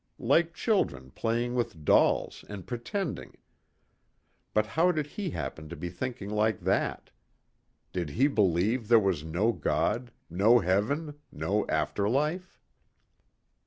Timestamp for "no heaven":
10.27-11.19